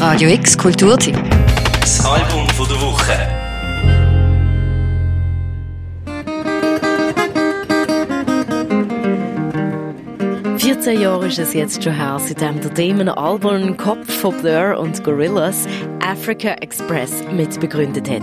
[0.00, 1.14] Radio X Kulturtipp.
[1.78, 3.12] Das Album von der Woche.
[10.92, 15.66] Jahre ist es jetzt schon her, seitdem der Damon Albarn Kopf von Blur und Gorillaz
[16.02, 18.22] Africa Express mitbegründet hat.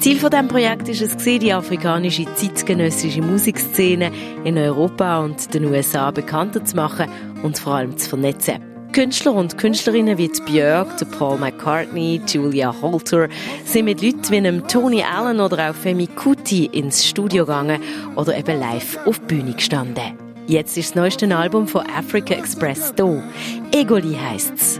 [0.00, 4.10] Ziel von diesem Projekt ist es, die afrikanische zeitgenössische Musikszene
[4.42, 7.08] in Europa und den USA bekannter zu machen
[7.44, 8.71] und vor allem zu vernetzen.
[8.92, 10.88] Künstler und Künstlerinnen wie Björk,
[11.18, 13.28] Paul McCartney, Julia Holter
[13.64, 17.80] sind mit Leuten wie einem Tony Allen oder auch Femi Kuti ins Studio gegangen
[18.16, 20.12] oder eben live auf die Bühne gestanden.
[20.46, 23.22] Jetzt ist das neueste Album von Africa Express da.
[23.72, 24.78] Egoli heisst's.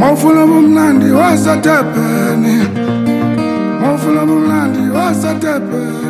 [0.00, 2.56] Mawufuna bumnandi wasatepeni
[3.80, 6.09] Mawufuna bumnandi wasatepeni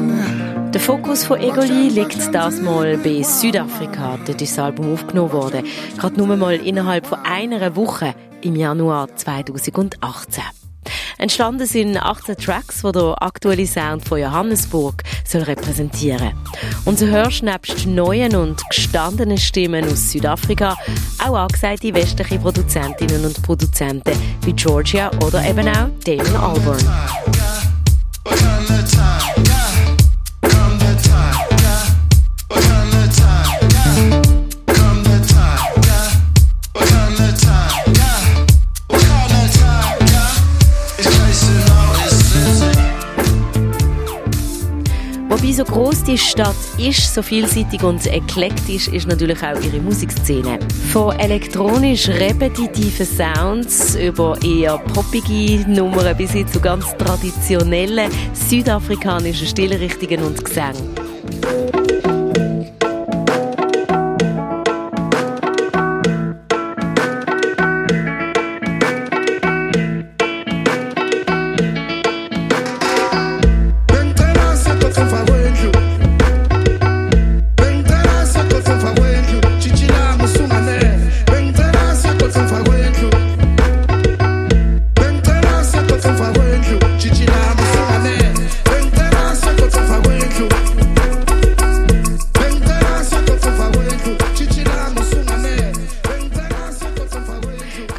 [0.72, 4.18] der Fokus von Egoli liegt das mal bei Südafrika.
[4.24, 5.64] Dort ist das Album aufgenommen worden.
[5.98, 10.44] Gerade nur mal innerhalb von einer Woche im Januar 2018.
[11.18, 16.32] Entstanden sind 18 Tracks, die der aktuelle Sound von Johannesburg soll repräsentieren
[16.84, 20.76] Und so hörst nebst neuen und gestandenen Stimmen aus Südafrika
[21.18, 26.86] auch angesagte westliche Produzentinnen und Produzenten wie Georgia oder eben auch Damon Albarn.
[45.60, 50.58] So groß die Stadt ist, so vielseitig und eklektisch ist natürlich auch ihre Musikszene.
[50.90, 60.22] Von elektronisch repetitiven Sounds über eher poppige Nummern bis hin zu ganz traditionellen südafrikanischen Stilrichtungen
[60.22, 61.99] und Gesängen.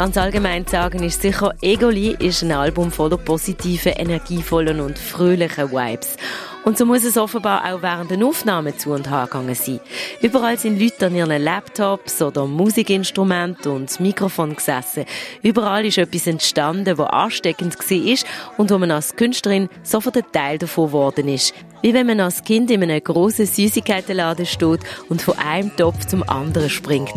[0.01, 5.71] Ganz allgemein zu sagen ist sicher, Egoli ist ein Album voller positiven, energievollen und fröhlichen
[5.71, 6.17] Vibes.
[6.65, 9.79] Und so muss es offenbar auch während den Aufnahmen zu und hergegangen sein.
[10.19, 15.05] Überall sind Leute an ihren Laptops oder Musikinstrumenten und Mikrofon gesessen.
[15.43, 20.57] Überall ist etwas entstanden, was ansteckend war und wo man als Künstlerin sofort ein Teil
[20.57, 21.53] davon geworden ist.
[21.83, 24.79] Wie wenn man als Kind in einem grossen Süßigkeitenladen steht
[25.09, 27.13] und von einem Topf zum anderen springt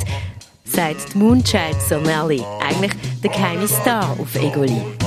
[0.74, 2.92] sagt Moonchild Sonelli, eigentlich
[3.22, 5.03] der geheime Star auf Egoli.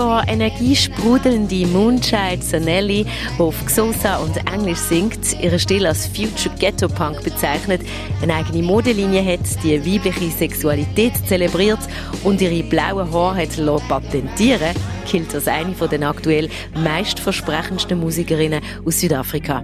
[0.00, 3.04] Vor Energie sprudelnde Moonchild Sanelli,
[3.36, 7.82] die auf Xosa und Englisch singt, ihre Stil als Future Ghetto Punk bezeichnet,
[8.22, 11.80] eine eigene Modelinie hat, die weibliche Sexualität zelebriert
[12.24, 14.74] und ihre blauen Haare hat patentieren
[15.10, 16.48] gilt als eine den aktuell
[16.82, 19.62] meistversprechendsten Musikerinnen aus Südafrika.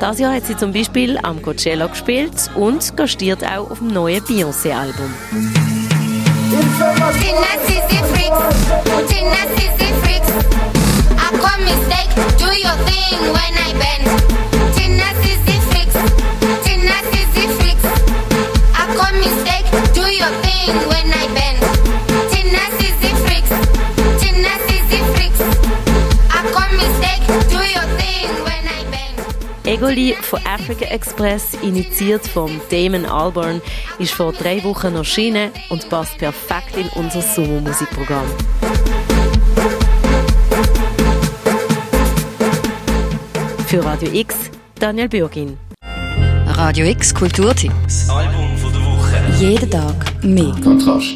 [0.00, 4.20] Das Jahr hat sie zum Beispiel am Coachella gespielt und gastiert auch auf dem neuen
[4.24, 5.69] Beyoncé-Album.
[6.50, 8.58] Putina sissy freaks,
[8.90, 9.42] Putina
[10.02, 10.30] freaks.
[11.16, 13.59] I call mistake, do your thing when
[29.70, 33.62] Egoli von Africa Express, initiiert von Damon Albarn,
[34.00, 38.26] ist vor drei Wochen erschienen und passt perfekt in unser Sommermusikprogramm.
[43.68, 44.34] Für Radio X,
[44.74, 45.56] Daniel Bürgin.
[46.46, 48.10] Radio X Kulturtipps.
[48.10, 49.22] Album von der Woche.
[49.38, 50.52] Jeden Tag mehr.
[50.64, 51.14] Kontrast.